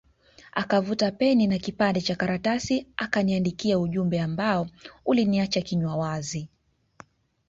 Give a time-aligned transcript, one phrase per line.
[0.53, 4.67] Akavuta peni na kipande Cha karatasi akaniandikia ujumbe ambao
[5.05, 6.49] uliniacha kinywa wazi